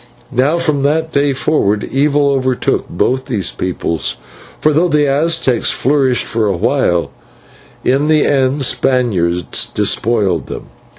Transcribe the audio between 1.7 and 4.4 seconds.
evil overtook both these peoples,